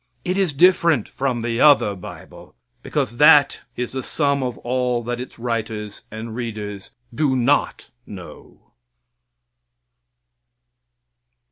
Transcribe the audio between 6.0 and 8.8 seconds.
and readers do not know.